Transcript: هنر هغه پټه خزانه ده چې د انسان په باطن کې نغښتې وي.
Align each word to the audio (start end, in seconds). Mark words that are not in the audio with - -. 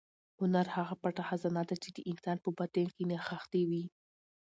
هنر 0.39 0.65
هغه 0.75 0.95
پټه 1.01 1.23
خزانه 1.29 1.63
ده 1.69 1.75
چې 1.83 1.89
د 1.95 1.99
انسان 2.11 2.37
په 2.41 2.49
باطن 2.57 2.87
کې 2.95 3.03
نغښتې 3.11 3.61
وي. 3.69 3.83